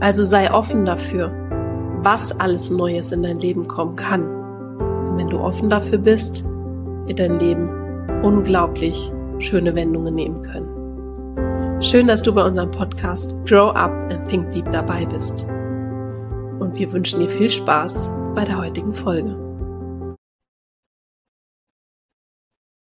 Also 0.00 0.24
sei 0.24 0.50
offen 0.50 0.86
dafür, 0.86 1.30
was 2.02 2.38
alles 2.40 2.70
Neues 2.70 3.12
in 3.12 3.22
dein 3.22 3.38
Leben 3.38 3.68
kommen 3.68 3.96
kann. 3.96 4.22
Und 4.22 5.18
wenn 5.18 5.28
du 5.28 5.38
offen 5.38 5.68
dafür 5.68 5.98
bist, 5.98 6.44
wird 7.06 7.18
dein 7.18 7.38
Leben 7.38 7.68
unglaublich 8.22 9.12
schöne 9.38 9.74
Wendungen 9.74 10.14
nehmen 10.14 10.42
können. 10.42 11.82
Schön, 11.82 12.06
dass 12.06 12.22
du 12.22 12.32
bei 12.32 12.44
unserem 12.44 12.70
Podcast 12.70 13.34
Grow 13.44 13.74
Up 13.74 13.92
and 14.10 14.26
Think 14.28 14.50
Deep 14.52 14.70
dabei 14.72 15.04
bist. 15.04 15.46
Und 16.58 16.78
wir 16.78 16.90
wünschen 16.92 17.20
dir 17.20 17.28
viel 17.28 17.50
Spaß 17.50 18.10
bei 18.34 18.44
der 18.44 18.58
heutigen 18.58 18.94
Folge. 18.94 19.36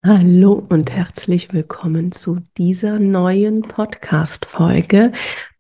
Hallo 0.04 0.66
und 0.68 0.90
herzlich 0.90 1.54
willkommen 1.54 2.12
zu 2.12 2.40
dieser 2.58 2.98
neuen 2.98 3.62
Podcast-Folge 3.62 5.12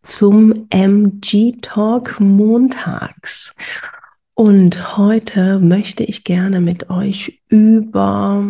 zum 0.02 0.66
MG 0.72 1.58
Talk 1.61 2.20
montags. 2.20 3.53
Und 4.33 4.98
heute 4.98 5.59
möchte 5.59 6.02
ich 6.02 6.23
gerne 6.23 6.59
mit 6.59 6.89
euch 6.89 7.44
über 7.50 8.44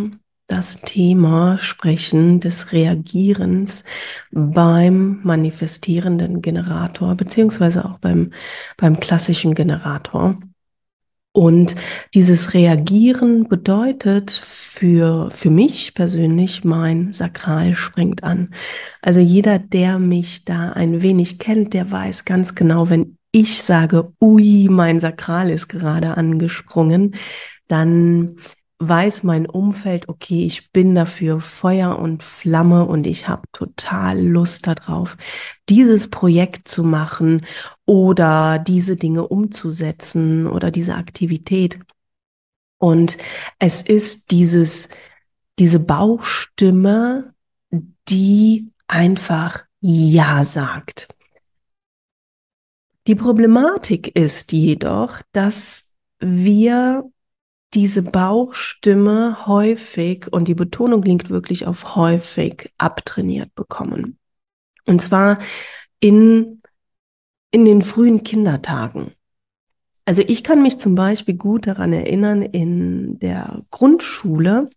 das 0.48 0.80
Thema 0.80 1.58
sprechen 1.58 2.39
des 2.39 2.72
Reagierens 2.72 3.83
beim 4.31 5.20
manifestierenden 5.23 6.42
Generator, 6.42 7.16
beziehungsweise 7.16 7.83
auch 7.83 8.00
beim, 8.00 8.31
beim 8.78 8.98
klassischen 8.98 9.55
Generator. 9.55 10.39
Und 11.33 11.75
dieses 12.13 12.53
Reagieren 12.53 13.47
bedeutet 13.47 14.31
für, 14.31 15.31
für 15.31 15.49
mich 15.49 15.93
persönlich, 15.93 16.65
mein 16.65 17.13
Sakral 17.13 17.75
springt 17.75 18.23
an. 18.23 18.53
Also 19.01 19.21
jeder, 19.21 19.57
der 19.57 19.97
mich 19.97 20.43
da 20.43 20.71
ein 20.71 21.02
wenig 21.02 21.39
kennt, 21.39 21.73
der 21.73 21.89
weiß 21.89 22.25
ganz 22.25 22.53
genau, 22.53 22.89
wenn 22.89 23.17
ich 23.31 23.63
sage, 23.63 24.11
ui, 24.21 24.67
mein 24.69 24.99
Sakral 24.99 25.49
ist 25.52 25.69
gerade 25.69 26.17
angesprungen, 26.17 27.15
dann 27.67 28.35
weiß 28.81 29.23
mein 29.23 29.45
Umfeld, 29.45 30.09
okay, 30.09 30.43
ich 30.43 30.71
bin 30.71 30.95
dafür 30.95 31.39
Feuer 31.39 31.99
und 31.99 32.23
Flamme 32.23 32.85
und 32.85 33.05
ich 33.05 33.27
habe 33.27 33.43
total 33.51 34.19
Lust 34.19 34.65
darauf, 34.65 35.17
dieses 35.69 36.09
Projekt 36.09 36.67
zu 36.67 36.83
machen 36.83 37.45
oder 37.86 38.58
diese 38.58 38.95
Dinge 38.95 39.27
umzusetzen 39.27 40.47
oder 40.47 40.71
diese 40.71 40.95
Aktivität. 40.95 41.80
Und 42.80 43.17
es 43.59 43.83
ist 43.83 44.31
dieses, 44.31 44.89
diese 45.59 45.80
Bauchstimme, 45.80 47.36
die 48.09 48.71
einfach 48.87 49.64
Ja 49.80 50.43
sagt. 50.43 51.08
Die 53.05 53.15
Problematik 53.15 54.15
ist 54.15 54.52
jedoch, 54.52 55.21
dass 55.31 55.95
wir 56.20 57.11
diese 57.73 58.04
Bauchstimme 58.04 59.48
häufig, 59.48 60.32
und 60.32 60.48
die 60.48 60.55
Betonung 60.55 61.04
liegt 61.04 61.30
wirklich 61.30 61.67
auf 61.67 61.95
häufig, 61.95 62.70
abtrainiert 62.77 63.55
bekommen. 63.55 64.17
Und 64.86 65.02
zwar 65.02 65.39
in, 65.99 66.61
in 67.52 67.65
den 67.65 67.82
frühen 67.82 68.23
Kindertagen. 68.23 69.11
Also 70.05 70.23
ich 70.27 70.43
kann 70.43 70.61
mich 70.61 70.80
zum 70.80 70.95
Beispiel 70.95 71.36
gut 71.36 71.67
daran 71.67 71.93
erinnern, 71.93 72.42
in 72.42 73.20
der 73.20 73.61
Grundschule 73.70 74.70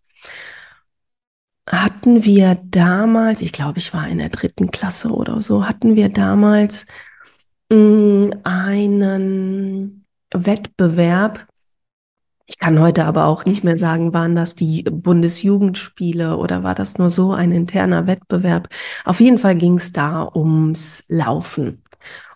hatten 1.69 2.25
wir 2.25 2.57
damals, 2.63 3.41
ich 3.41 3.53
glaube, 3.53 3.79
ich 3.79 3.95
war 3.95 4.07
in 4.07 4.19
der 4.19 4.29
dritten 4.29 4.71
Klasse 4.71 5.09
oder 5.09 5.41
so, 5.41 5.67
hatten 5.67 5.97
wir 5.97 6.11
damals 6.11 6.87
mh, 7.71 7.77
mm, 7.79 8.31
einen 8.45 10.07
Wettbewerb 10.33 11.47
ich 12.47 12.59
kann 12.59 12.79
heute 12.79 13.07
aber 13.07 13.25
auch 13.27 13.47
nicht 13.47 13.65
mehr 13.65 13.79
sagen, 13.79 14.13
waren 14.13 14.37
das 14.37 14.55
die 14.55 14.83
Bundesjugendspiele 14.83 16.37
oder 16.37 16.63
war 16.63 16.75
das 16.75 16.99
nur 16.99 17.09
so 17.09 17.33
ein 17.33 17.53
interner 17.53 18.07
Wettbewerb. 18.07 18.69
Auf 19.05 19.21
jeden 19.21 19.39
Fall 19.39 19.55
ging 19.57 19.77
es 19.77 19.93
da 19.93 20.31
ums 20.35 21.05
Laufen. 21.09 21.83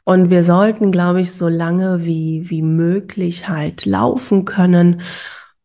Und 0.04 0.30
wir 0.30 0.42
sollten, 0.42 0.91
glaube 0.91 1.20
ich, 1.20 1.32
so 1.32 1.48
lange 1.48 2.06
wie, 2.06 2.48
wie 2.48 2.62
möglich 2.62 3.50
halt 3.50 3.84
laufen 3.84 4.46
können. 4.46 5.02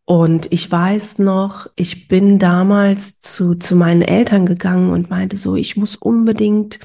Und 0.03 0.51
ich 0.51 0.69
weiß 0.69 1.19
noch, 1.19 1.67
ich 1.77 2.09
bin 2.09 2.39
damals 2.39 3.21
zu, 3.21 3.55
zu 3.55 3.77
meinen 3.77 4.01
Eltern 4.01 4.45
gegangen 4.45 4.89
und 4.89 5.09
meinte 5.09 5.37
so, 5.37 5.55
ich 5.55 5.77
muss 5.77 5.95
unbedingt 5.95 6.79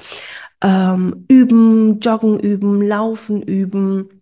ähm, 0.61 1.25
üben, 1.27 1.99
joggen 1.99 2.39
üben, 2.39 2.81
laufen 2.81 3.41
üben. 3.41 4.18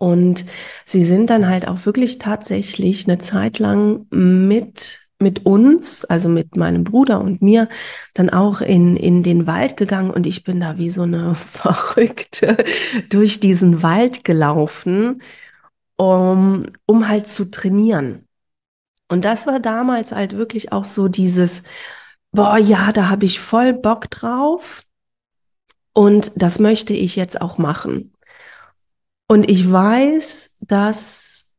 Und 0.00 0.46
sie 0.86 1.04
sind 1.04 1.28
dann 1.28 1.46
halt 1.46 1.68
auch 1.68 1.84
wirklich 1.84 2.16
tatsächlich 2.16 3.06
eine 3.06 3.18
Zeit 3.18 3.58
lang 3.58 4.06
mit 4.08 5.10
mit 5.22 5.44
uns, 5.44 6.06
also 6.06 6.30
mit 6.30 6.56
meinem 6.56 6.84
Bruder 6.84 7.20
und 7.20 7.42
mir, 7.42 7.68
dann 8.14 8.30
auch 8.30 8.62
in, 8.62 8.96
in 8.96 9.22
den 9.22 9.46
Wald 9.46 9.76
gegangen 9.76 10.10
und 10.10 10.26
ich 10.26 10.44
bin 10.44 10.60
da 10.60 10.78
wie 10.78 10.88
so 10.88 11.02
eine 11.02 11.34
Verrückte 11.36 12.64
durch 13.10 13.38
diesen 13.38 13.82
Wald 13.82 14.24
gelaufen, 14.24 15.20
um, 15.96 16.64
um 16.86 17.06
halt 17.06 17.26
zu 17.26 17.50
trainieren. 17.50 18.26
Und 19.08 19.26
das 19.26 19.46
war 19.46 19.60
damals 19.60 20.12
halt 20.12 20.38
wirklich 20.38 20.72
auch 20.72 20.84
so 20.84 21.08
dieses, 21.08 21.62
boah, 22.32 22.56
ja, 22.56 22.90
da 22.92 23.10
habe 23.10 23.26
ich 23.26 23.40
voll 23.40 23.74
Bock 23.74 24.08
drauf 24.10 24.84
und 25.92 26.32
das 26.36 26.58
möchte 26.58 26.94
ich 26.94 27.16
jetzt 27.16 27.42
auch 27.42 27.58
machen. 27.58 28.12
Und 29.30 29.48
ich 29.48 29.70
weiß, 29.70 30.56
dass 30.60 31.52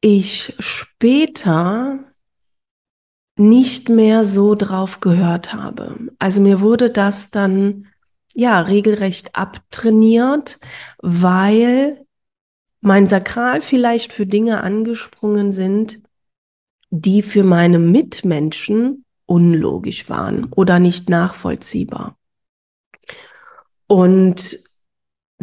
ich 0.00 0.54
später 0.58 1.98
nicht 3.36 3.90
mehr 3.90 4.24
so 4.24 4.54
drauf 4.54 5.00
gehört 5.00 5.52
habe. 5.52 5.98
Also 6.18 6.40
mir 6.40 6.62
wurde 6.62 6.88
das 6.88 7.30
dann 7.30 7.88
ja 8.32 8.58
regelrecht 8.58 9.36
abtrainiert, 9.36 10.58
weil 10.96 12.06
mein 12.80 13.06
Sakral 13.06 13.60
vielleicht 13.60 14.14
für 14.14 14.24
Dinge 14.24 14.62
angesprungen 14.62 15.52
sind, 15.52 16.00
die 16.88 17.20
für 17.20 17.44
meine 17.44 17.80
Mitmenschen 17.80 19.04
unlogisch 19.26 20.08
waren 20.08 20.50
oder 20.54 20.78
nicht 20.78 21.10
nachvollziehbar. 21.10 22.16
Und 23.88 24.63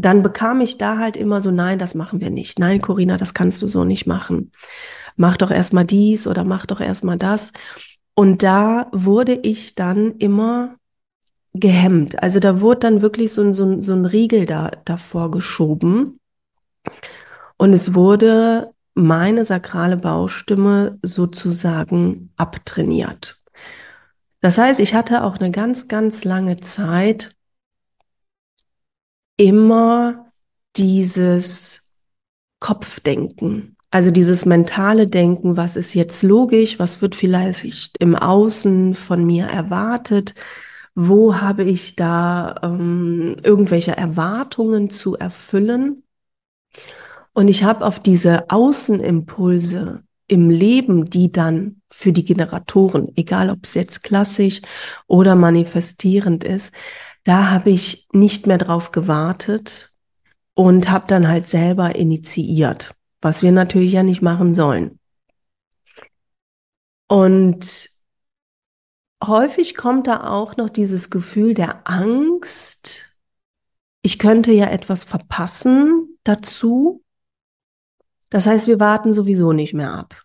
dann 0.02 0.24
bekam 0.24 0.62
ich 0.62 0.78
da 0.78 0.98
halt 0.98 1.18
immer 1.18 1.42
so, 1.42 1.52
nein, 1.52 1.80
das 1.80 1.96
machen 1.96 2.22
wir 2.22 2.30
nicht. 2.30 2.60
Nein, 2.60 2.82
Corinna, 2.82 3.18
das 3.18 3.34
kannst 3.34 3.62
du 3.62 3.68
so 3.68 3.84
nicht 3.84 4.08
machen. 4.08 4.52
Mach 5.16 5.38
doch 5.38 5.52
erstmal 5.52 5.86
dies 5.86 6.28
oder 6.28 6.44
mach 6.44 6.66
doch 6.66 6.80
erstmal 6.80 7.18
das. 7.18 7.54
Und 8.14 8.44
da 8.44 8.88
wurde 8.92 9.34
ich 9.34 9.76
dann 9.76 10.18
immer 10.18 10.76
gehemmt. 11.54 12.22
Also 12.22 12.40
da 12.40 12.62
wurde 12.62 12.80
dann 12.80 13.02
wirklich 13.02 13.34
so 13.34 13.42
ein, 13.42 13.54
so 13.54 13.66
ein, 13.66 13.82
so 13.82 13.94
ein 13.94 14.06
Riegel 14.06 14.46
da, 14.46 14.72
davor 14.86 15.32
geschoben. 15.32 16.20
Und 17.58 17.74
es 17.74 17.94
wurde 17.94 18.72
meine 18.94 19.46
sakrale 19.46 19.98
Baustimme 19.98 20.98
sozusagen 21.02 22.32
abtrainiert. 22.38 23.42
Das 24.42 24.58
heißt, 24.58 24.80
ich 24.80 24.96
hatte 24.96 25.24
auch 25.24 25.38
eine 25.38 25.52
ganz, 25.52 25.88
ganz 25.88 26.24
lange 26.24 26.60
Zeit 26.60 27.36
immer 29.42 30.32
dieses 30.76 31.96
Kopfdenken. 32.60 33.76
Also 33.90 34.12
dieses 34.12 34.46
mentale 34.46 35.08
Denken, 35.08 35.58
was 35.58 35.76
ist 35.76 35.96
jetzt 35.96 36.22
logisch, 36.22 36.78
was 36.78 37.02
wird 37.02 37.16
vielleicht 37.16 37.98
im 37.98 38.16
Außen 38.16 38.94
von 38.94 39.26
mir 39.26 39.48
erwartet, 39.48 40.36
wo 40.94 41.38
habe 41.38 41.64
ich 41.64 41.96
da 41.96 42.56
ähm, 42.62 43.36
irgendwelche 43.44 43.98
Erwartungen 43.98 44.92
zu 44.92 45.18
erfüllen. 45.18 46.04
Und 47.34 47.48
ich 47.48 47.64
habe 47.64 47.86
auf 47.86 48.00
diese 48.00 48.50
Außenimpulse 48.52 50.04
im 50.28 50.50
Leben, 50.50 51.10
die 51.10 51.32
dann 51.32 51.82
für 51.90 52.14
die 52.14 52.24
Generatoren, 52.24 53.12
egal 53.16 53.50
ob 53.50 53.66
es 53.66 53.74
jetzt 53.74 54.04
klassisch 54.04 54.62
oder 55.08 55.36
manifestierend 55.36 56.44
ist, 56.44 56.74
da 57.24 57.50
habe 57.50 57.70
ich 57.70 58.08
nicht 58.12 58.48
mehr 58.48 58.58
drauf 58.58 58.92
gewartet 58.92 59.94
und 60.54 60.90
habe 60.90 61.08
dann 61.08 61.28
halt 61.28 61.48
selber 61.48 61.96
initiiert, 61.96 62.96
was 63.22 63.44
wir 63.44 63.52
natürlich 63.52 63.94
ja 63.94 64.04
nicht 64.04 64.22
machen 64.22 64.54
sollen. 64.54 65.00
Und 67.08 67.90
häufig 69.24 69.76
kommt 69.76 70.08
da 70.08 70.30
auch 70.30 70.58
noch 70.58 70.70
dieses 70.70 71.10
Gefühl 71.10 71.54
der 71.54 71.88
Angst, 71.88 73.12
ich 74.02 74.18
könnte 74.18 74.52
ja 74.52 74.68
etwas 74.68 75.04
verpassen 75.04 76.18
dazu. 76.24 77.04
Das 78.30 78.48
heißt, 78.48 78.68
wir 78.68 78.80
warten 78.80 79.14
sowieso 79.14 79.54
nicht 79.54 79.74
mehr 79.74 79.94
ab. 79.94 80.21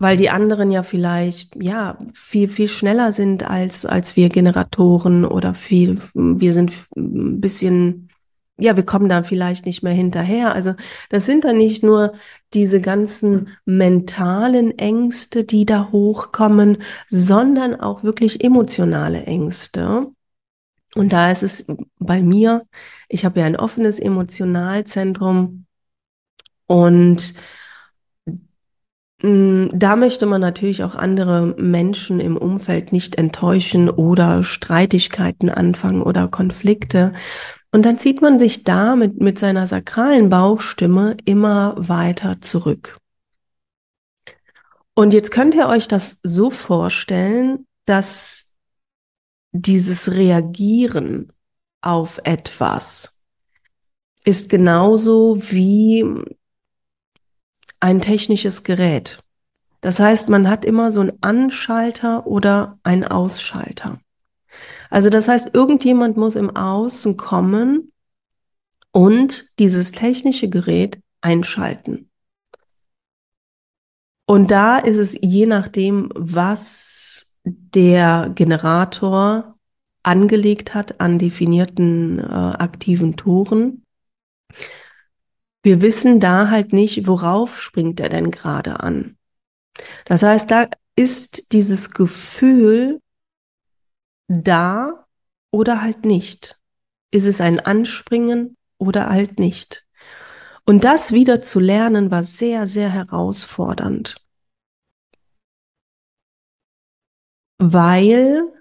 Weil 0.00 0.16
die 0.16 0.30
anderen 0.30 0.72
ja 0.72 0.82
vielleicht, 0.82 1.62
ja, 1.62 1.98
viel, 2.12 2.48
viel 2.48 2.68
schneller 2.68 3.12
sind 3.12 3.44
als, 3.44 3.86
als 3.86 4.16
wir 4.16 4.30
Generatoren 4.30 5.24
oder 5.24 5.54
viel, 5.54 5.98
wir 6.14 6.52
sind 6.52 6.72
ein 6.96 7.40
bisschen 7.40 8.10
ja, 8.60 8.76
wir 8.76 8.84
kommen 8.84 9.08
da 9.08 9.22
vielleicht 9.22 9.66
nicht 9.66 9.82
mehr 9.82 9.94
hinterher. 9.94 10.54
Also 10.54 10.74
das 11.08 11.26
sind 11.26 11.44
dann 11.44 11.56
nicht 11.56 11.82
nur 11.82 12.12
diese 12.52 12.80
ganzen 12.80 13.48
mentalen 13.64 14.78
Ängste, 14.78 15.44
die 15.44 15.64
da 15.64 15.90
hochkommen, 15.92 16.78
sondern 17.08 17.80
auch 17.80 18.04
wirklich 18.04 18.44
emotionale 18.44 19.24
Ängste. 19.24 20.08
Und 20.94 21.12
da 21.12 21.30
ist 21.30 21.42
es 21.42 21.66
bei 21.98 22.22
mir, 22.22 22.66
ich 23.08 23.24
habe 23.24 23.40
ja 23.40 23.46
ein 23.46 23.56
offenes 23.56 23.98
Emotionalzentrum 23.98 25.64
und 26.66 27.34
da 29.22 29.96
möchte 29.96 30.24
man 30.24 30.40
natürlich 30.40 30.82
auch 30.82 30.94
andere 30.94 31.54
Menschen 31.58 32.20
im 32.20 32.38
Umfeld 32.38 32.90
nicht 32.92 33.16
enttäuschen 33.16 33.90
oder 33.90 34.42
Streitigkeiten 34.42 35.50
anfangen 35.50 36.00
oder 36.00 36.28
Konflikte. 36.28 37.12
Und 37.70 37.84
dann 37.84 37.98
zieht 37.98 38.22
man 38.22 38.38
sich 38.38 38.64
da 38.64 38.96
mit, 38.96 39.20
mit 39.20 39.38
seiner 39.38 39.66
sakralen 39.66 40.30
Bauchstimme 40.30 41.16
immer 41.26 41.74
weiter 41.76 42.40
zurück. 42.40 42.98
Und 44.94 45.12
jetzt 45.12 45.30
könnt 45.30 45.54
ihr 45.54 45.68
euch 45.68 45.86
das 45.86 46.18
so 46.22 46.50
vorstellen, 46.50 47.66
dass 47.84 48.46
dieses 49.52 50.12
Reagieren 50.12 51.32
auf 51.82 52.20
etwas 52.24 53.22
ist 54.24 54.50
genauso 54.50 55.36
wie 55.50 56.04
ein 57.80 58.00
technisches 58.00 58.62
Gerät. 58.62 59.22
Das 59.80 59.98
heißt, 59.98 60.28
man 60.28 60.48
hat 60.48 60.64
immer 60.64 60.90
so 60.90 61.00
einen 61.00 61.18
Anschalter 61.22 62.26
oder 62.26 62.78
einen 62.82 63.04
Ausschalter. 63.04 63.98
Also 64.90 65.08
das 65.08 65.28
heißt, 65.28 65.54
irgendjemand 65.54 66.16
muss 66.16 66.36
im 66.36 66.54
Außen 66.54 67.16
kommen 67.16 67.92
und 68.92 69.46
dieses 69.58 69.92
technische 69.92 70.48
Gerät 70.48 71.00
einschalten. 71.20 72.10
Und 74.26 74.50
da 74.50 74.78
ist 74.78 74.98
es 74.98 75.18
je 75.20 75.46
nachdem, 75.46 76.10
was 76.14 77.34
der 77.44 78.30
Generator 78.34 79.56
angelegt 80.02 80.74
hat 80.74 81.00
an 81.00 81.18
definierten 81.18 82.18
äh, 82.18 82.22
aktiven 82.22 83.16
Toren. 83.16 83.84
Wir 85.62 85.82
wissen 85.82 86.20
da 86.20 86.48
halt 86.48 86.72
nicht, 86.72 87.06
worauf 87.06 87.60
springt 87.60 88.00
er 88.00 88.08
denn 88.08 88.30
gerade 88.30 88.80
an. 88.80 89.16
Das 90.06 90.22
heißt, 90.22 90.50
da 90.50 90.68
ist 90.96 91.52
dieses 91.52 91.90
Gefühl 91.90 93.00
da 94.28 95.06
oder 95.50 95.82
halt 95.82 96.04
nicht? 96.04 96.60
Ist 97.10 97.26
es 97.26 97.40
ein 97.40 97.60
Anspringen 97.60 98.56
oder 98.78 99.08
halt 99.08 99.38
nicht? 99.38 99.86
Und 100.64 100.84
das 100.84 101.12
wieder 101.12 101.40
zu 101.40 101.58
lernen 101.58 102.10
war 102.10 102.22
sehr, 102.22 102.66
sehr 102.66 102.90
herausfordernd. 102.90 104.16
Weil 107.58 108.52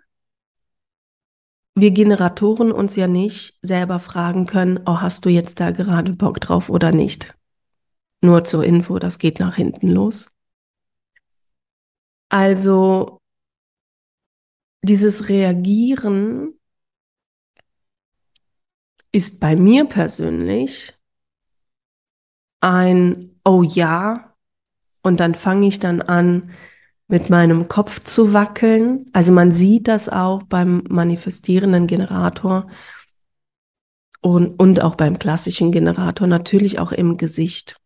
wir 1.82 1.92
Generatoren 1.92 2.72
uns 2.72 2.96
ja 2.96 3.08
nicht 3.08 3.58
selber 3.62 4.00
fragen 4.00 4.46
können, 4.46 4.80
oh, 4.86 5.02
hast 5.02 5.26
du 5.26 5.30
jetzt 5.30 5.60
da 5.60 5.72
gerade 5.72 6.14
Bock 6.14 6.40
drauf 6.40 6.70
oder 6.70 6.92
nicht? 6.92 7.36
Nur 8.22 8.44
zur 8.44 8.64
Info, 8.66 9.00
das 9.00 9.18
geht 9.20 9.40
nach 9.40 9.56
hinten 9.56 9.90
los. 9.90 10.32
Also 12.30 13.20
dieses 14.82 15.30
Reagieren 15.30 16.54
ist 19.12 19.40
bei 19.40 19.56
mir 19.56 19.86
persönlich 19.86 20.94
ein 22.62 23.40
Oh 23.44 23.64
ja 23.64 24.36
und 25.02 25.20
dann 25.20 25.34
fange 25.36 25.68
ich 25.68 25.80
dann 25.80 26.02
an, 26.02 26.52
mit 27.10 27.30
meinem 27.30 27.68
Kopf 27.68 28.02
zu 28.04 28.32
wackeln. 28.32 29.06
Also 29.12 29.34
man 29.34 29.52
sieht 29.52 29.90
das 29.90 30.08
auch 30.08 30.44
beim 30.44 30.84
manifestierenden 30.88 31.86
Generator 31.86 32.68
und, 34.22 34.58
und 34.58 34.82
auch 34.82 34.96
beim 34.96 35.20
klassischen 35.20 35.74
Generator, 35.74 36.28
natürlich 36.28 36.80
auch 36.80 36.94
im 36.94 37.18
Gesicht. 37.18 37.82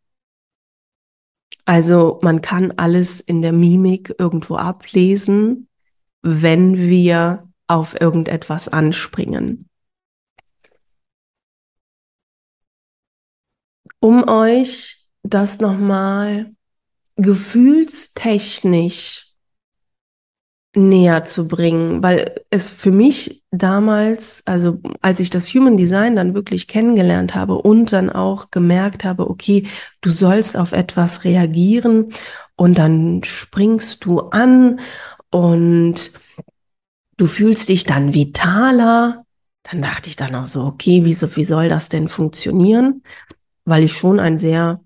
Also 1.65 2.19
man 2.21 2.41
kann 2.41 2.73
alles 2.77 3.19
in 3.19 3.41
der 3.41 3.53
Mimik 3.53 4.13
irgendwo 4.19 4.57
ablesen 4.57 5.67
wenn 6.23 6.77
wir 6.77 7.49
auf 7.67 7.99
irgendetwas 7.99 8.69
anspringen. 8.69 9.69
Um 13.99 14.27
euch 14.27 15.05
das 15.21 15.59
nochmal 15.59 16.55
gefühlstechnisch 17.15 19.33
näher 20.75 21.23
zu 21.23 21.47
bringen, 21.47 22.01
weil 22.01 22.41
es 22.49 22.71
für 22.71 22.91
mich 22.91 23.43
damals, 23.51 24.41
also 24.45 24.79
als 25.01 25.19
ich 25.19 25.29
das 25.29 25.53
Human 25.53 25.77
Design 25.77 26.15
dann 26.15 26.33
wirklich 26.33 26.67
kennengelernt 26.67 27.35
habe 27.35 27.55
und 27.55 27.93
dann 27.93 28.09
auch 28.09 28.49
gemerkt 28.49 29.03
habe, 29.03 29.29
okay, 29.29 29.67
du 30.01 30.09
sollst 30.09 30.57
auf 30.57 30.71
etwas 30.71 31.23
reagieren 31.23 32.09
und 32.55 32.77
dann 32.79 33.23
springst 33.23 34.03
du 34.05 34.19
an 34.19 34.79
und 35.29 36.13
du 37.17 37.27
fühlst 37.27 37.69
dich 37.69 37.83
dann 37.83 38.15
vitaler. 38.15 39.25
Dann 39.63 39.81
dachte 39.81 40.09
ich 40.09 40.15
dann 40.15 40.35
auch 40.35 40.47
so, 40.47 40.63
okay, 40.63 41.05
wie, 41.05 41.13
so, 41.13 41.35
wie 41.35 41.43
soll 41.43 41.69
das 41.69 41.89
denn 41.89 42.07
funktionieren? 42.07 43.03
Weil 43.65 43.83
ich 43.83 43.93
schon 43.93 44.19
ein 44.19 44.39
sehr, 44.39 44.81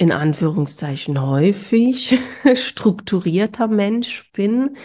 in 0.00 0.12
Anführungszeichen 0.12 1.20
häufig 1.20 2.18
strukturierter 2.54 3.68
Mensch 3.68 4.32
bin 4.32 4.76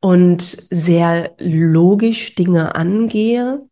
und 0.00 0.42
sehr 0.42 1.34
logisch 1.38 2.36
Dinge 2.36 2.74
angehe, 2.74 3.68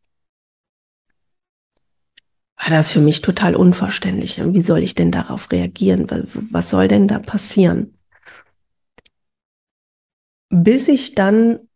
war 2.58 2.70
das 2.70 2.90
für 2.90 3.00
mich 3.00 3.22
total 3.22 3.54
unverständlich. 3.54 4.42
Wie 4.42 4.60
soll 4.60 4.82
ich 4.82 4.94
denn 4.94 5.12
darauf 5.12 5.52
reagieren? 5.52 6.06
Was 6.50 6.70
soll 6.70 6.88
denn 6.88 7.06
da 7.06 7.20
passieren? 7.20 7.96
bis 10.50 10.88
ich 10.88 11.14
dann 11.14 11.68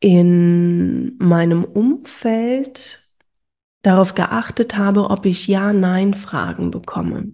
in 0.00 1.16
meinem 1.18 1.64
Umfeld 1.64 3.03
darauf 3.84 4.14
geachtet 4.14 4.76
habe, 4.76 5.10
ob 5.10 5.26
ich 5.26 5.46
Ja-Nein-Fragen 5.46 6.70
bekomme. 6.72 7.32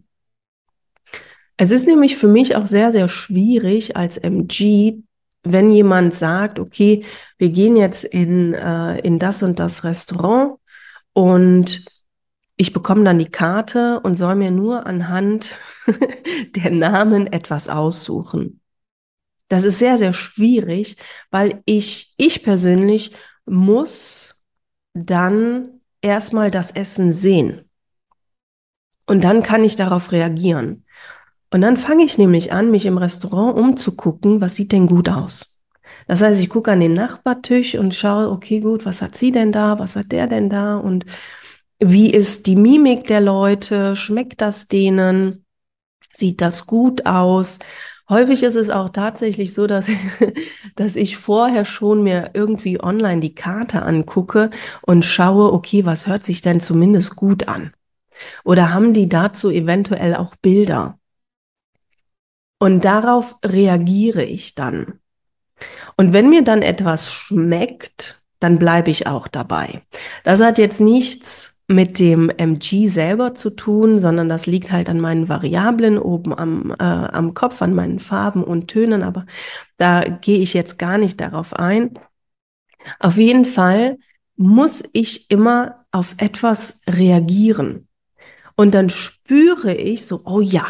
Es 1.57 1.71
ist 1.71 1.87
nämlich 1.87 2.17
für 2.17 2.27
mich 2.27 2.57
auch 2.57 2.67
sehr, 2.67 2.91
sehr 2.93 3.09
schwierig 3.09 3.97
als 3.97 4.19
MG, 4.19 5.03
wenn 5.43 5.71
jemand 5.71 6.13
sagt, 6.13 6.59
okay, 6.59 7.05
wir 7.39 7.51
gehen 7.51 7.77
jetzt 7.77 8.05
in, 8.05 8.53
äh, 8.53 8.99
in 8.99 9.19
das 9.19 9.43
und 9.43 9.59
das 9.59 9.85
Restaurant 9.85 10.59
und 11.13 11.85
ich 12.57 12.73
bekomme 12.73 13.05
dann 13.05 13.19
die 13.19 13.31
Karte 13.31 14.01
und 14.01 14.17
soll 14.17 14.35
mir 14.35 14.51
nur 14.51 14.87
anhand 14.87 15.57
der 16.57 16.71
Namen 16.71 17.27
etwas 17.27 17.69
aussuchen. 17.69 18.61
Das 19.49 19.65
ist 19.65 19.79
sehr, 19.79 19.99
sehr 19.99 20.13
schwierig, 20.13 20.97
weil 21.31 21.63
ich, 21.65 22.15
ich 22.17 22.43
persönlich 22.43 23.13
muss 23.47 24.45
dann 24.95 25.80
erstmal 26.03 26.51
das 26.51 26.71
Essen 26.71 27.13
sehen. 27.13 27.69
Und 29.07 29.25
dann 29.25 29.43
kann 29.43 29.65
ich 29.65 29.77
darauf 29.77 30.13
reagieren. 30.13 30.85
Und 31.53 31.63
dann 31.63 31.77
fange 31.77 32.05
ich 32.05 32.17
nämlich 32.17 32.53
an, 32.53 32.71
mich 32.71 32.87
im 32.87 32.97
Restaurant 32.97 33.59
umzugucken, 33.59 34.41
was 34.41 34.55
sieht 34.55 34.73
denn 34.73 34.87
gut 34.87 35.09
aus. 35.09 35.63
Das 36.07 36.23
heißt, 36.23 36.41
ich 36.41 36.49
gucke 36.49 36.71
an 36.71 36.81
den 36.81 36.95
Nachbartisch 36.95 37.75
und 37.75 37.95
schaue, 37.95 38.31
okay, 38.31 38.61
gut, 38.61 38.87
was 38.87 39.03
hat 39.03 39.17
sie 39.17 39.33
denn 39.33 39.53
da, 39.53 39.79
was 39.79 39.97
hat 39.97 40.13
der 40.13 40.27
denn 40.27 40.49
da 40.49 40.77
und 40.77 41.07
wie 41.81 42.13
ist 42.13 42.47
die 42.47 42.57
Mimik 42.57 43.05
der 43.05 43.21
Leute, 43.21 43.97
schmeckt 43.97 44.41
das 44.41 44.69
denen, 44.69 45.45
sieht 46.13 46.41
das 46.41 46.67
gut 46.67 47.07
aus. 47.07 47.59
Häufig 48.11 48.43
ist 48.43 48.57
es 48.57 48.71
auch 48.71 48.89
tatsächlich 48.89 49.55
so, 49.55 49.69
dass, 49.69 49.89
dass 50.77 50.97
ich 50.97 51.17
vorher 51.17 51.65
schon 51.65 52.03
mir 52.03 52.33
irgendwie 52.35 52.83
online 52.83 53.21
die 53.21 53.37
Karte 53.37 53.83
angucke 53.83 54.51
und 54.83 55.05
schaue, 55.05 55.53
okay, 55.53 55.87
was 55.87 56.09
hört 56.09 56.25
sich 56.25 56.43
denn 56.43 56.59
zumindest 56.59 57.15
gut 57.15 57.47
an? 57.47 57.73
Oder 58.45 58.75
haben 58.75 58.93
die 58.93 59.09
dazu 59.09 59.49
eventuell 59.49 60.17
auch 60.17 60.35
Bilder? 60.35 60.99
Und 62.59 62.85
darauf 62.85 63.37
reagiere 63.45 64.25
ich 64.25 64.57
dann. 64.57 64.99
Und 65.97 66.13
wenn 66.13 66.29
mir 66.29 66.43
dann 66.43 66.63
etwas 66.63 67.13
schmeckt, 67.13 68.23
dann 68.41 68.59
bleibe 68.59 68.91
ich 68.91 69.07
auch 69.07 69.29
dabei. 69.29 69.83
Das 70.25 70.41
hat 70.41 70.59
jetzt 70.59 70.81
nichts 70.81 71.60
mit 71.71 72.01
dem 72.01 72.31
MG 72.31 72.89
selber 72.89 73.37
zu 73.37 73.51
tun, 73.51 74.01
sondern 74.01 74.29
das 74.29 74.47
liegt 74.47 74.73
halt 74.73 74.89
an 74.89 74.99
meinen 74.99 75.29
Variablen 75.29 75.99
oben 75.99 76.37
am, 76.37 76.73
äh, 76.73 76.83
am 76.83 77.33
Kopf, 77.33 77.63
an 77.63 77.75
meinen 77.75 78.01
Farben 78.01 78.43
und 78.43 78.67
Tönen, 78.67 79.05
aber 79.05 79.25
da 79.77 80.01
gehe 80.01 80.41
ich 80.41 80.53
jetzt 80.53 80.81
gar 80.81 80.99
nicht 80.99 81.21
darauf 81.21 81.55
ein. 81.55 81.97
Auf 82.99 83.19
jeden 83.19 83.45
Fall 83.45 83.99
muss 84.37 84.83
ich 84.93 85.31
immer 85.31 85.85
auf 85.93 86.15
etwas 86.19 86.83
reagieren. 86.89 87.87
Und 88.57 88.75
dann 88.75 88.91
spüre 88.91 89.73
ich 89.73 90.07
so, 90.07 90.23
oh 90.25 90.41
ja. 90.41 90.67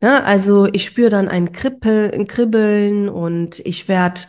ne, 0.00 0.22
also 0.22 0.66
ich 0.66 0.84
spüre 0.84 1.10
dann 1.10 1.28
ein 1.28 1.52
Kribbeln 1.52 3.08
und 3.08 3.58
ich 3.60 3.88
werde 3.88 4.20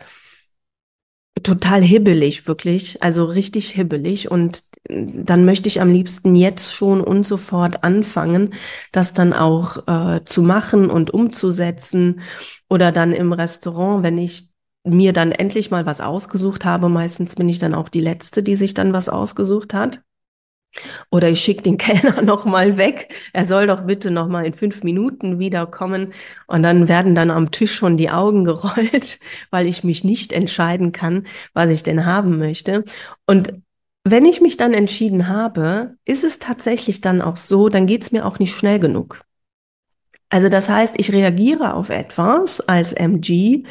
total 1.42 1.82
hibbelig, 1.82 2.46
wirklich. 2.46 3.02
Also 3.02 3.24
richtig 3.24 3.70
hibbelig. 3.70 4.30
Und 4.30 4.62
dann 4.88 5.44
möchte 5.44 5.68
ich 5.68 5.80
am 5.80 5.90
liebsten 5.90 6.36
jetzt 6.36 6.74
schon 6.74 7.00
und 7.00 7.24
sofort 7.24 7.84
anfangen, 7.84 8.54
das 8.92 9.14
dann 9.14 9.32
auch 9.32 9.88
äh, 9.88 10.24
zu 10.24 10.42
machen 10.42 10.90
und 10.90 11.12
umzusetzen. 11.12 12.20
Oder 12.68 12.92
dann 12.92 13.12
im 13.12 13.32
Restaurant, 13.32 14.02
wenn 14.02 14.18
ich 14.18 14.50
mir 14.86 15.12
dann 15.12 15.32
endlich 15.32 15.70
mal 15.70 15.86
was 15.86 16.00
ausgesucht 16.00 16.64
habe, 16.64 16.88
meistens 16.88 17.34
bin 17.34 17.48
ich 17.48 17.58
dann 17.58 17.74
auch 17.74 17.88
die 17.88 18.00
Letzte, 18.00 18.42
die 18.42 18.56
sich 18.56 18.74
dann 18.74 18.92
was 18.92 19.08
ausgesucht 19.08 19.72
hat 19.72 20.02
oder 21.10 21.28
ich 21.28 21.40
schicke 21.40 21.62
den 21.62 21.78
Kellner 21.78 22.22
noch 22.22 22.44
mal 22.44 22.76
weg. 22.76 23.14
Er 23.32 23.44
soll 23.44 23.66
doch 23.66 23.82
bitte 23.82 24.10
noch 24.10 24.28
mal 24.28 24.46
in 24.46 24.54
fünf 24.54 24.82
Minuten 24.82 25.38
wiederkommen. 25.38 26.12
Und 26.46 26.62
dann 26.62 26.88
werden 26.88 27.14
dann 27.14 27.30
am 27.30 27.50
Tisch 27.50 27.74
schon 27.74 27.96
die 27.96 28.10
Augen 28.10 28.44
gerollt, 28.44 29.18
weil 29.50 29.66
ich 29.66 29.84
mich 29.84 30.04
nicht 30.04 30.32
entscheiden 30.32 30.92
kann, 30.92 31.26
was 31.52 31.70
ich 31.70 31.82
denn 31.82 32.06
haben 32.06 32.38
möchte. 32.38 32.84
Und 33.26 33.54
wenn 34.04 34.26
ich 34.26 34.40
mich 34.40 34.56
dann 34.58 34.74
entschieden 34.74 35.28
habe, 35.28 35.96
ist 36.04 36.24
es 36.24 36.38
tatsächlich 36.38 37.00
dann 37.00 37.22
auch 37.22 37.38
so, 37.38 37.70
dann 37.70 37.86
geht 37.86 38.02
es 38.02 38.12
mir 38.12 38.26
auch 38.26 38.38
nicht 38.38 38.54
schnell 38.54 38.78
genug. 38.78 39.22
Also 40.28 40.48
das 40.48 40.68
heißt, 40.68 40.96
ich 40.98 41.12
reagiere 41.12 41.74
auf 41.74 41.90
etwas 41.90 42.60
als 42.60 42.92
MG 42.92 43.64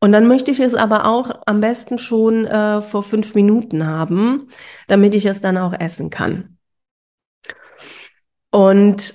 und 0.00 0.12
dann 0.12 0.26
möchte 0.26 0.50
ich 0.50 0.60
es 0.60 0.74
aber 0.74 1.06
auch 1.06 1.42
am 1.46 1.60
besten 1.60 1.98
schon 1.98 2.46
äh, 2.46 2.80
vor 2.80 3.02
fünf 3.02 3.34
Minuten 3.34 3.86
haben, 3.86 4.46
damit 4.86 5.14
ich 5.14 5.26
es 5.26 5.40
dann 5.40 5.56
auch 5.56 5.72
essen 5.72 6.10
kann. 6.10 6.58
Und 8.50 9.14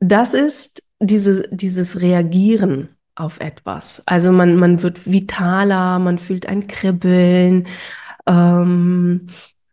das 0.00 0.34
ist 0.34 0.82
diese, 1.00 1.48
dieses 1.50 2.00
Reagieren 2.00 2.96
auf 3.14 3.40
etwas. 3.40 4.02
Also 4.06 4.32
man, 4.32 4.56
man 4.56 4.82
wird 4.82 5.10
vitaler, 5.10 5.98
man 5.98 6.18
fühlt 6.18 6.46
ein 6.46 6.66
Kribbeln. 6.66 7.66
Ähm, 8.26 9.28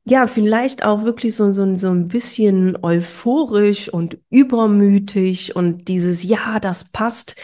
ja, 0.06 0.28
vielleicht 0.28 0.84
auch 0.84 1.04
wirklich 1.04 1.34
so, 1.36 1.52
so, 1.52 1.76
so 1.76 1.90
ein 1.90 2.10
bisschen 2.10 2.78
euphorisch 2.84 3.88
und 3.88 4.18
übermütig 4.30 5.56
und 5.56 5.88
dieses 5.88 6.24
Ja, 6.24 6.60
das 6.60 6.92
passt. 6.92 7.36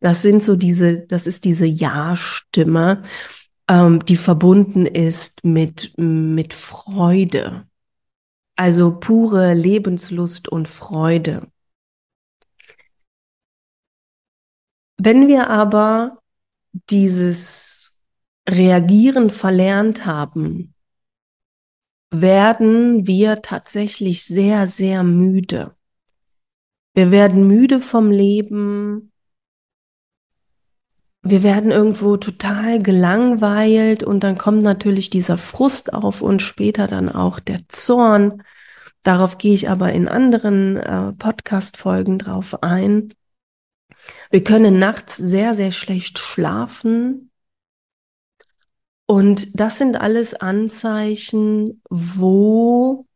Das 0.00 0.22
sind 0.22 0.42
so 0.42 0.56
diese, 0.56 0.98
das 1.06 1.28
ist 1.28 1.44
diese 1.44 1.66
Ja-Stimme, 1.66 3.02
ähm, 3.68 4.04
die 4.04 4.16
verbunden 4.16 4.84
ist 4.86 5.44
mit, 5.44 5.92
mit 5.96 6.54
Freude. 6.54 7.66
Also 8.56 8.98
pure 8.98 9.54
Lebenslust 9.54 10.48
und 10.48 10.66
Freude. 10.66 11.46
Wenn 14.96 15.28
wir 15.28 15.48
aber 15.48 16.18
dieses 16.90 17.96
Reagieren 18.48 19.30
verlernt 19.30 20.06
haben, 20.06 20.74
werden 22.10 23.06
wir 23.06 23.42
tatsächlich 23.42 24.24
sehr, 24.24 24.66
sehr 24.66 25.02
müde. 25.02 25.74
Wir 26.94 27.10
werden 27.10 27.46
müde 27.46 27.80
vom 27.80 28.10
Leben. 28.10 29.12
Wir 31.22 31.42
werden 31.42 31.70
irgendwo 31.70 32.16
total 32.16 32.82
gelangweilt 32.82 34.02
und 34.02 34.24
dann 34.24 34.38
kommt 34.38 34.62
natürlich 34.62 35.10
dieser 35.10 35.36
Frust 35.36 35.92
auf 35.92 36.22
und 36.22 36.40
später 36.40 36.86
dann 36.86 37.08
auch 37.08 37.40
der 37.40 37.60
Zorn. 37.68 38.42
Darauf 39.02 39.38
gehe 39.38 39.54
ich 39.54 39.68
aber 39.68 39.92
in 39.92 40.08
anderen 40.08 40.76
äh, 40.76 41.12
Podcast-Folgen 41.12 42.18
drauf 42.18 42.62
ein. 42.62 43.14
Wir 44.30 44.42
können 44.42 44.78
nachts 44.78 45.16
sehr, 45.16 45.54
sehr 45.54 45.72
schlecht 45.72 46.18
schlafen. 46.18 47.27
Und 49.10 49.58
das 49.58 49.78
sind 49.78 49.96
alles 49.96 50.34
Anzeichen, 50.34 51.80
wo 51.88 53.06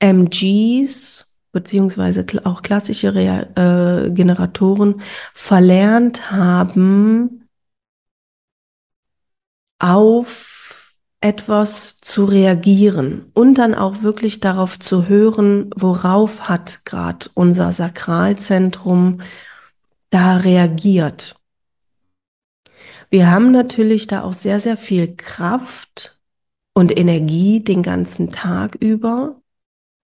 MGs 0.00 1.36
beziehungsweise 1.52 2.26
auch 2.42 2.62
klassische 2.62 3.14
Re 3.14 3.48
äh, 3.54 4.10
Generatoren 4.10 5.00
verlernt 5.32 6.32
haben, 6.32 7.48
auf 9.78 10.96
etwas 11.20 12.00
zu 12.00 12.24
reagieren 12.24 13.30
und 13.34 13.54
dann 13.54 13.74
auch 13.74 14.02
wirklich 14.02 14.40
darauf 14.40 14.80
zu 14.80 15.06
hören, 15.06 15.70
worauf 15.76 16.48
hat 16.48 16.84
gerade 16.84 17.30
unser 17.34 17.72
Sakralzentrum 17.72 19.20
da 20.10 20.38
reagiert. 20.38 21.36
Wir 23.10 23.30
haben 23.30 23.52
natürlich 23.52 24.06
da 24.06 24.22
auch 24.22 24.32
sehr, 24.32 24.60
sehr 24.60 24.76
viel 24.76 25.16
Kraft 25.16 26.20
und 26.74 26.96
Energie 26.96 27.62
den 27.62 27.82
ganzen 27.82 28.32
Tag 28.32 28.74
über. 28.76 29.40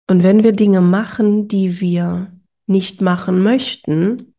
Und 0.09 0.23
wenn 0.23 0.43
wir 0.43 0.53
Dinge 0.53 0.81
machen, 0.81 1.49
die 1.49 1.81
wir 1.81 2.33
nicht 2.67 3.01
machen 3.01 3.43
möchten, 3.43 4.35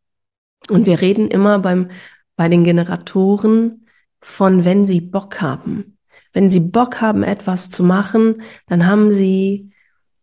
und 0.69 0.85
wir 0.85 1.01
reden 1.01 1.27
immer 1.29 1.59
beim, 1.59 1.89
bei 2.35 2.47
den 2.47 2.63
Generatoren 2.63 3.87
von, 4.19 4.63
wenn 4.63 4.83
sie 4.83 5.01
Bock 5.01 5.41
haben. 5.41 5.97
Wenn 6.33 6.49
sie 6.49 6.59
Bock 6.59 7.01
haben, 7.01 7.23
etwas 7.23 7.69
zu 7.69 7.83
machen, 7.83 8.43
dann 8.67 8.85
haben 8.85 9.11
sie 9.11 9.71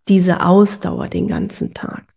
diese 0.07 0.45
Ausdauer 0.45 1.09
den 1.09 1.29
ganzen 1.29 1.75
Tag. 1.75 2.15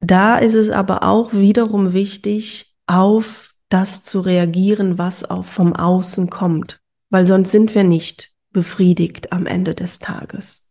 Da 0.00 0.38
ist 0.38 0.54
es 0.54 0.70
aber 0.70 1.04
auch 1.04 1.32
wiederum 1.32 1.92
wichtig, 1.92 2.71
auf 2.86 3.54
das 3.68 4.02
zu 4.02 4.20
reagieren, 4.20 4.98
was 4.98 5.24
auch 5.24 5.44
vom 5.44 5.74
Außen 5.74 6.28
kommt, 6.30 6.82
weil 7.10 7.26
sonst 7.26 7.50
sind 7.50 7.74
wir 7.74 7.84
nicht 7.84 8.34
befriedigt 8.50 9.32
am 9.32 9.46
Ende 9.46 9.74
des 9.74 9.98
Tages. 9.98 10.70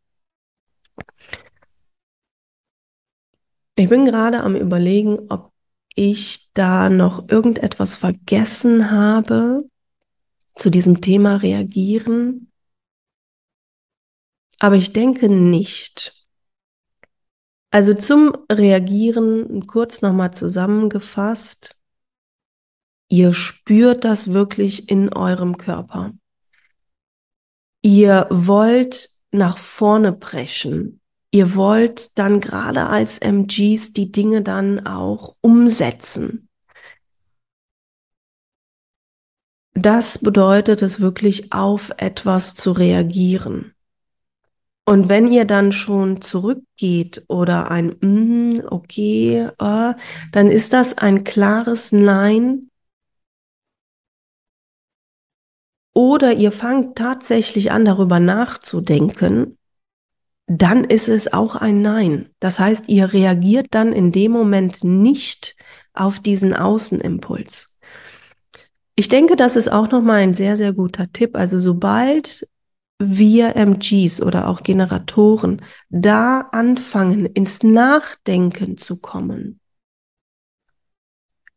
Ich 3.75 3.89
bin 3.89 4.06
gerade 4.06 4.41
am 4.41 4.56
Überlegen, 4.56 5.32
ob 5.32 5.51
ich 5.96 6.51
da 6.53 6.89
noch 6.89 7.30
irgendetwas 7.30 7.98
vergessen 7.98 8.91
habe 8.91 9.68
zu 10.56 10.70
diesem 10.70 11.01
Thema 11.01 11.38
reagieren. 11.38 12.51
Aber 14.60 14.75
ich 14.75 14.94
denke 14.94 15.27
nicht. 15.30 16.27
Also 17.72 17.94
zum 17.94 18.36
Reagieren 18.51 19.65
kurz 19.65 20.01
nochmal 20.01 20.34
zusammengefasst. 20.34 21.81
Ihr 23.12 23.34
spürt 23.34 24.06
das 24.06 24.32
wirklich 24.32 24.89
in 24.89 25.12
eurem 25.12 25.58
Körper. 25.58 26.13
Ihr 27.82 28.25
wollt 28.30 29.10
nach 29.32 29.58
vorne 29.58 30.13
brechen. 30.13 31.01
Ihr 31.30 31.56
wollt 31.56 32.18
dann 32.18 32.39
gerade 32.39 32.88
als 32.88 33.18
MGs 33.18 33.91
die 33.91 34.13
Dinge 34.13 34.44
dann 34.44 34.88
auch 34.88 35.36
umsetzen. 35.41 36.48
Das 39.74 40.20
bedeutet 40.20 40.82
es 40.82 41.01
wirklich 41.01 41.51
auf 41.51 41.91
etwas 41.98 42.56
zu 42.56 42.72
reagieren. 42.72 43.74
Und 44.86 45.10
wenn 45.10 45.30
ihr 45.30 45.44
dann 45.44 45.74
schon 45.74 46.22
zurückgeht 46.22 47.25
oder 47.27 47.72
ein 47.72 47.98
mm, 48.00 48.62
okay, 48.70 49.50
äh, 49.60 49.94
dann 50.32 50.50
ist 50.50 50.72
das 50.72 50.98
ein 50.98 51.25
klares 51.25 51.91
Nein. 51.91 52.71
Oder 55.93 56.33
ihr 56.33 56.51
fangt 56.51 56.98
tatsächlich 56.98 57.71
an, 57.71 57.86
darüber 57.86 58.19
nachzudenken, 58.19 59.57
dann 60.48 60.83
ist 60.83 61.10
es 61.10 61.31
auch 61.31 61.55
ein 61.55 61.81
Nein. 61.81 62.29
Das 62.39 62.60
heißt, 62.60 62.89
ihr 62.89 63.13
reagiert 63.13 63.67
dann 63.71 63.93
in 63.93 64.12
dem 64.12 64.31
Moment 64.31 64.83
nicht 64.83 65.55
auf 65.93 66.19
diesen 66.19 66.53
Außenimpuls. 66.53 67.75
Ich 68.95 69.10
denke, 69.10 69.36
das 69.36 69.55
ist 69.55 69.71
auch 69.71 69.89
nochmal 69.89 70.21
ein 70.21 70.33
sehr, 70.33 70.57
sehr 70.57 70.74
guter 70.74 71.12
Tipp. 71.12 71.36
Also 71.36 71.60
sobald 71.60 72.48
wir 73.00 73.55
MGs 73.55 74.21
oder 74.21 74.48
auch 74.48 74.62
Generatoren 74.62 75.62
da 75.89 76.41
anfangen, 76.51 77.25
ins 77.25 77.63
Nachdenken 77.63 78.77
zu 78.77 78.98
kommen, 78.98 79.60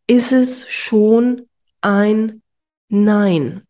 ist 0.06 0.32
es 0.32 0.68
schon 0.70 1.48
ein 1.80 2.42
Nein. 2.88 3.62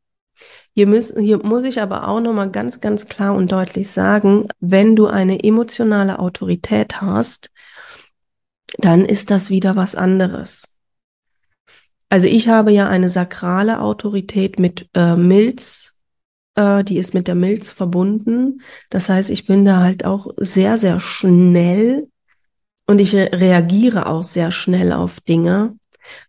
Hier, 0.75 0.87
müssen, 0.87 1.23
hier 1.23 1.38
muss 1.45 1.64
ich 1.64 1.81
aber 1.81 2.09
auch 2.09 2.21
nochmal 2.21 2.50
ganz, 2.50 2.81
ganz 2.81 3.07
klar 3.07 3.35
und 3.35 3.52
deutlich 3.52 3.90
sagen, 3.90 4.49
wenn 4.61 4.97
du 4.97 5.07
eine 5.07 5.43
emotionale 5.43 6.19
Autorität 6.19 7.00
hast, 7.00 7.50
dann 8.78 9.04
ist 9.04 9.31
das 9.31 9.50
wieder 9.50 9.76
was 9.76 9.95
anderes. 9.95 10.81
Also 12.09 12.26
ich 12.26 12.49
habe 12.49 12.73
ja 12.73 12.88
eine 12.88 13.09
sakrale 13.09 13.81
Autorität 13.81 14.59
mit 14.59 14.88
äh, 14.95 15.16
Milz 15.16 15.95
äh, 16.54 16.85
die 16.85 16.99
ist 16.99 17.14
mit 17.14 17.28
der 17.28 17.35
Milz 17.35 17.71
verbunden. 17.71 18.62
Das 18.90 19.09
heißt, 19.09 19.31
ich 19.31 19.47
bin 19.47 19.64
da 19.64 19.81
halt 19.81 20.04
auch 20.04 20.28
sehr, 20.37 20.78
sehr 20.78 21.00
schnell 21.00 22.09
und 22.87 23.00
ich 23.00 23.14
reagiere 23.14 24.07
auch 24.07 24.25
sehr 24.25 24.50
schnell 24.50 24.93
auf 24.93 25.21
Dinge. 25.21 25.76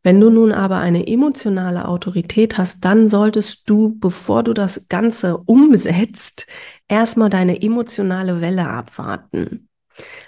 Wenn 0.04 0.20
du 0.20 0.30
nun 0.30 0.52
aber 0.52 0.78
eine 0.78 1.08
emotionale 1.08 1.88
Autorität 1.88 2.58
hast, 2.58 2.86
dann 2.86 3.10
solltest 3.10 3.70
du, 3.70 3.98
bevor 4.00 4.44
du 4.44 4.54
das 4.54 4.88
Ganze 4.88 5.38
umsetzt, 5.38 6.48
erstmal 6.88 7.30
deine 7.30 7.62
emotionale 7.62 8.42
Welle 8.42 8.68
abwarten. 8.68 9.68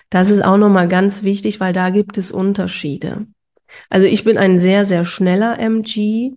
Das 0.10 0.30
ist 0.30 0.44
auch 0.44 0.58
nochmal 0.58 0.88
ganz 0.88 1.24
wichtig, 1.24 1.60
weil 1.60 1.74
da 1.74 1.90
gibt 1.90 2.18
es 2.18 2.32
Unterschiede. 2.32 3.28
Also 3.90 4.08
ich 4.08 4.24
bin 4.24 4.38
ein 4.38 4.60
sehr, 4.60 4.86
sehr 4.86 5.06
schneller 5.06 5.60
MG 5.60 6.34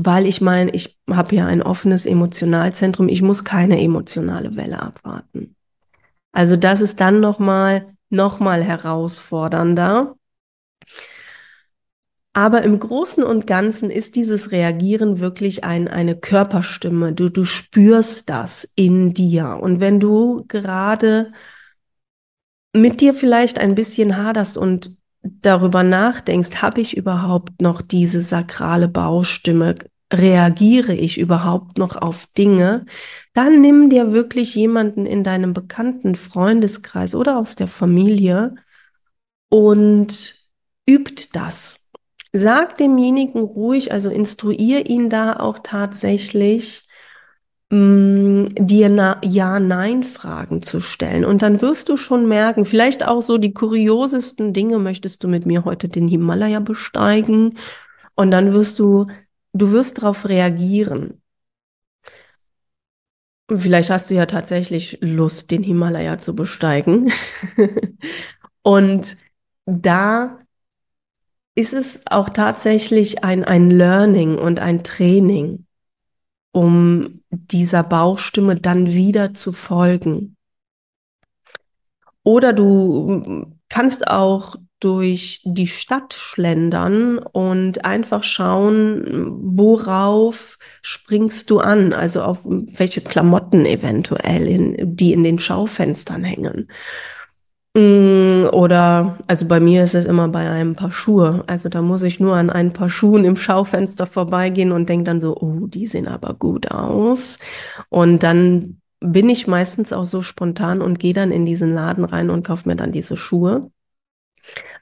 weil 0.00 0.26
ich 0.26 0.40
meine, 0.40 0.70
ich 0.70 0.96
habe 1.10 1.34
ja 1.34 1.46
ein 1.46 1.60
offenes 1.60 2.06
Emotionalzentrum, 2.06 3.08
ich 3.08 3.20
muss 3.20 3.42
keine 3.42 3.80
emotionale 3.82 4.54
Welle 4.54 4.80
abwarten. 4.80 5.56
Also 6.30 6.54
das 6.56 6.80
ist 6.80 7.00
dann 7.00 7.18
nochmal 7.18 7.96
noch 8.08 8.38
mal 8.38 8.62
herausfordernder. 8.62 10.14
Aber 12.38 12.62
im 12.62 12.78
Großen 12.78 13.24
und 13.24 13.48
Ganzen 13.48 13.90
ist 13.90 14.14
dieses 14.14 14.52
Reagieren 14.52 15.18
wirklich 15.18 15.64
ein, 15.64 15.88
eine 15.88 16.14
Körperstimme. 16.14 17.12
Du, 17.12 17.30
du 17.30 17.44
spürst 17.44 18.30
das 18.30 18.62
in 18.76 19.12
dir. 19.12 19.58
Und 19.60 19.80
wenn 19.80 19.98
du 19.98 20.44
gerade 20.46 21.32
mit 22.72 23.00
dir 23.00 23.12
vielleicht 23.12 23.58
ein 23.58 23.74
bisschen 23.74 24.16
haderst 24.16 24.56
und 24.56 24.98
darüber 25.22 25.82
nachdenkst, 25.82 26.62
habe 26.62 26.80
ich 26.80 26.96
überhaupt 26.96 27.60
noch 27.60 27.82
diese 27.82 28.20
sakrale 28.20 28.86
Baustimme? 28.86 29.74
Reagiere 30.12 30.94
ich 30.94 31.18
überhaupt 31.18 31.76
noch 31.76 31.96
auf 31.96 32.28
Dinge? 32.38 32.86
Dann 33.32 33.60
nimm 33.60 33.90
dir 33.90 34.12
wirklich 34.12 34.54
jemanden 34.54 35.06
in 35.06 35.24
deinem 35.24 35.54
bekannten 35.54 36.14
Freundeskreis 36.14 37.16
oder 37.16 37.36
aus 37.36 37.56
der 37.56 37.66
Familie 37.66 38.54
und 39.48 40.36
übt 40.86 41.30
das. 41.32 41.77
Sag 42.32 42.76
demjenigen 42.76 43.40
ruhig, 43.40 43.92
also 43.92 44.10
instruier 44.10 44.88
ihn 44.88 45.08
da 45.10 45.36
auch 45.36 45.60
tatsächlich, 45.62 46.88
Mm, 47.70 48.46
dir 48.54 49.18
Ja-Nein-Fragen 49.22 50.62
zu 50.62 50.80
stellen. 50.80 51.24
Und 51.24 51.42
dann 51.42 51.60
wirst 51.60 51.90
du 51.90 51.98
schon 51.98 52.26
merken, 52.26 52.64
vielleicht 52.64 53.06
auch 53.06 53.20
so 53.20 53.36
die 53.36 53.52
kuriosesten 53.52 54.54
Dinge, 54.54 54.78
möchtest 54.78 55.22
du 55.22 55.28
mit 55.28 55.44
mir 55.44 55.64
heute 55.64 55.88
den 55.88 56.08
Himalaya 56.08 56.60
besteigen? 56.60 57.58
Und 58.14 58.30
dann 58.30 58.52
wirst 58.54 58.78
du, 58.78 59.08
du 59.52 59.70
wirst 59.72 59.98
darauf 59.98 60.28
reagieren. 60.28 61.20
Vielleicht 63.54 63.90
hast 63.90 64.10
du 64.10 64.14
ja 64.14 64.26
tatsächlich 64.26 64.98
Lust, 65.00 65.50
den 65.50 65.62
Himalaya 65.62 66.18
zu 66.18 66.34
besteigen. 66.34 67.10
Und 68.62 69.16
da 69.66 70.38
ist 71.58 71.72
es 71.72 72.02
auch 72.08 72.28
tatsächlich 72.28 73.24
ein, 73.24 73.42
ein 73.42 73.68
Learning 73.68 74.38
und 74.38 74.60
ein 74.60 74.84
Training 74.84 75.66
um 76.52 77.20
dieser 77.30 77.82
Bauchstimme 77.82 78.56
dann 78.56 78.86
wieder 78.86 79.34
zu 79.34 79.50
folgen. 79.52 80.36
Oder 82.22 82.52
du 82.52 83.52
kannst 83.68 84.06
auch 84.06 84.54
durch 84.78 85.42
die 85.44 85.66
Stadt 85.66 86.14
schlendern 86.14 87.18
und 87.18 87.84
einfach 87.84 88.22
schauen, 88.22 89.26
worauf 89.56 90.58
springst 90.82 91.50
du 91.50 91.58
an, 91.58 91.92
also 91.92 92.22
auf 92.22 92.44
welche 92.44 93.00
Klamotten 93.00 93.66
eventuell, 93.66 94.46
in, 94.46 94.96
die 94.96 95.12
in 95.12 95.24
den 95.24 95.40
Schaufenstern 95.40 96.22
hängen. 96.22 96.68
Mm, 97.78 98.48
oder, 98.52 99.18
also 99.28 99.46
bei 99.46 99.60
mir 99.60 99.84
ist 99.84 99.94
es 99.94 100.04
immer 100.04 100.28
bei 100.28 100.50
einem 100.50 100.74
Paar 100.74 100.90
Schuhe. 100.90 101.44
Also 101.46 101.68
da 101.68 101.80
muss 101.80 102.02
ich 102.02 102.18
nur 102.18 102.34
an 102.36 102.50
ein 102.50 102.72
paar 102.72 102.88
Schuhen 102.90 103.24
im 103.24 103.36
Schaufenster 103.36 104.06
vorbeigehen 104.06 104.72
und 104.72 104.88
denke 104.88 105.04
dann 105.04 105.20
so, 105.20 105.36
oh, 105.36 105.66
die 105.68 105.86
sehen 105.86 106.08
aber 106.08 106.34
gut 106.34 106.72
aus. 106.72 107.38
Und 107.88 108.24
dann 108.24 108.80
bin 109.00 109.28
ich 109.28 109.46
meistens 109.46 109.92
auch 109.92 110.02
so 110.04 110.22
spontan 110.22 110.82
und 110.82 110.98
gehe 110.98 111.12
dann 111.12 111.30
in 111.30 111.46
diesen 111.46 111.72
Laden 111.72 112.04
rein 112.04 112.30
und 112.30 112.44
kaufe 112.44 112.68
mir 112.68 112.74
dann 112.74 112.90
diese 112.90 113.16
Schuhe. 113.16 113.70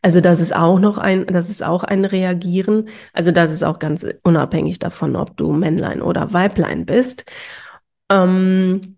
Also 0.00 0.20
das 0.22 0.40
ist 0.40 0.54
auch 0.54 0.78
noch 0.78 0.96
ein, 0.98 1.26
das 1.26 1.50
ist 1.50 1.62
auch 1.62 1.84
ein 1.84 2.04
Reagieren. 2.06 2.88
Also 3.12 3.30
das 3.30 3.52
ist 3.52 3.64
auch 3.64 3.78
ganz 3.78 4.06
unabhängig 4.22 4.78
davon, 4.78 5.16
ob 5.16 5.36
du 5.36 5.52
Männlein 5.52 6.00
oder 6.00 6.32
Weiblein 6.32 6.86
bist. 6.86 7.26
Ähm, 8.10 8.95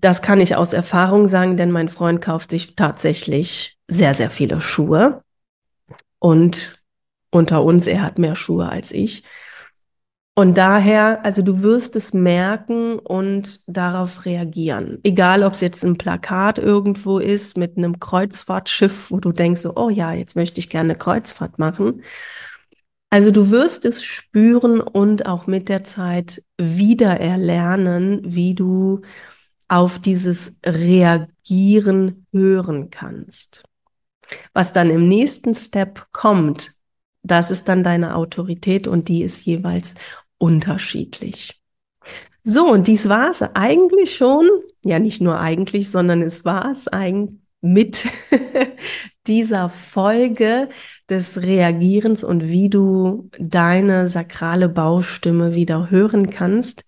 das 0.00 0.22
kann 0.22 0.40
ich 0.40 0.56
aus 0.56 0.72
Erfahrung 0.72 1.28
sagen, 1.28 1.56
denn 1.56 1.70
mein 1.70 1.88
Freund 1.88 2.20
kauft 2.20 2.50
sich 2.50 2.76
tatsächlich 2.76 3.78
sehr, 3.88 4.14
sehr 4.14 4.30
viele 4.30 4.60
Schuhe. 4.60 5.22
Und 6.18 6.82
unter 7.30 7.62
uns, 7.62 7.86
er 7.86 8.02
hat 8.02 8.18
mehr 8.18 8.36
Schuhe 8.36 8.68
als 8.68 8.92
ich. 8.92 9.24
Und 10.38 10.58
daher, 10.58 11.24
also 11.24 11.40
du 11.40 11.62
wirst 11.62 11.96
es 11.96 12.12
merken 12.12 12.98
und 12.98 13.60
darauf 13.66 14.26
reagieren. 14.26 14.98
Egal, 15.02 15.42
ob 15.42 15.54
es 15.54 15.62
jetzt 15.62 15.82
ein 15.82 15.96
Plakat 15.96 16.58
irgendwo 16.58 17.18
ist 17.18 17.56
mit 17.56 17.78
einem 17.78 18.00
Kreuzfahrtschiff, 18.00 19.10
wo 19.10 19.18
du 19.18 19.32
denkst, 19.32 19.62
so, 19.62 19.74
oh 19.76 19.88
ja, 19.88 20.12
jetzt 20.12 20.36
möchte 20.36 20.60
ich 20.60 20.68
gerne 20.68 20.90
eine 20.90 20.98
Kreuzfahrt 20.98 21.58
machen. 21.58 22.02
Also 23.08 23.30
du 23.30 23.50
wirst 23.50 23.86
es 23.86 24.04
spüren 24.04 24.80
und 24.80 25.24
auch 25.24 25.46
mit 25.46 25.70
der 25.70 25.84
Zeit 25.84 26.42
wieder 26.58 27.18
erlernen, 27.18 28.20
wie 28.22 28.54
du 28.54 29.00
auf 29.68 29.98
dieses 29.98 30.60
Reagieren 30.64 32.26
hören 32.32 32.90
kannst. 32.90 33.64
Was 34.52 34.72
dann 34.72 34.90
im 34.90 35.08
nächsten 35.08 35.54
Step 35.54 36.06
kommt, 36.12 36.72
das 37.22 37.50
ist 37.50 37.68
dann 37.68 37.84
deine 37.84 38.14
Autorität 38.16 38.86
und 38.86 39.08
die 39.08 39.22
ist 39.22 39.44
jeweils 39.44 39.94
unterschiedlich. 40.38 41.60
So, 42.44 42.70
und 42.70 42.86
dies 42.86 43.08
war 43.08 43.30
es 43.30 43.42
eigentlich 43.42 44.14
schon, 44.14 44.48
ja 44.84 45.00
nicht 45.00 45.20
nur 45.20 45.40
eigentlich, 45.40 45.90
sondern 45.90 46.22
es 46.22 46.44
war 46.44 46.70
es 46.70 46.86
eigentlich 46.86 47.40
mit 47.60 48.06
dieser 49.26 49.68
Folge 49.68 50.68
des 51.08 51.42
Reagierens 51.42 52.24
und 52.24 52.48
wie 52.48 52.68
du 52.68 53.30
deine 53.38 54.08
sakrale 54.08 54.68
Baustimme 54.68 55.54
wieder 55.54 55.90
hören 55.90 56.30
kannst. 56.30 56.84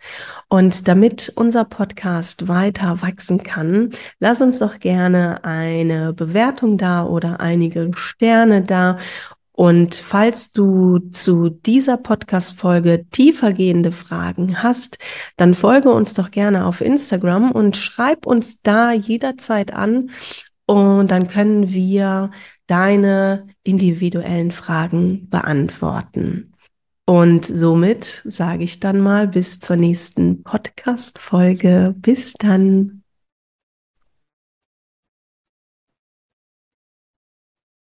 Und 0.48 0.88
damit 0.88 1.32
unser 1.36 1.64
Podcast 1.64 2.48
weiter 2.48 3.02
wachsen 3.02 3.42
kann, 3.42 3.90
lass 4.18 4.40
uns 4.40 4.58
doch 4.58 4.80
gerne 4.80 5.44
eine 5.44 6.12
Bewertung 6.12 6.78
da 6.78 7.04
oder 7.04 7.40
einige 7.40 7.90
Sterne 7.94 8.62
da. 8.62 8.98
Und 9.52 9.96
falls 9.96 10.52
du 10.52 11.00
zu 11.10 11.48
dieser 11.48 11.96
Podcast-Folge 11.96 13.06
tiefergehende 13.10 13.90
Fragen 13.90 14.62
hast, 14.62 14.98
dann 15.36 15.52
folge 15.52 15.90
uns 15.90 16.14
doch 16.14 16.30
gerne 16.30 16.64
auf 16.64 16.80
Instagram 16.80 17.50
und 17.50 17.76
schreib 17.76 18.24
uns 18.24 18.62
da 18.62 18.92
jederzeit 18.92 19.72
an 19.72 20.10
und 20.68 21.10
dann 21.10 21.28
können 21.28 21.72
wir 21.72 22.30
deine 22.66 23.46
individuellen 23.62 24.50
Fragen 24.50 25.28
beantworten. 25.30 26.52
Und 27.06 27.46
somit 27.46 28.22
sage 28.26 28.64
ich 28.64 28.78
dann 28.78 29.00
mal 29.00 29.28
bis 29.28 29.60
zur 29.60 29.76
nächsten 29.76 30.42
Podcast-Folge. 30.42 31.94
Bis 31.96 32.34
dann. 32.34 32.97